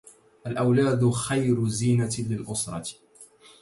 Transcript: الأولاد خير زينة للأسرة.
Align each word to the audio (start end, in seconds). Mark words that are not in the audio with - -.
الأولاد 0.47 1.09
خير 1.09 1.67
زينة 1.67 2.15
للأسرة. 2.19 2.83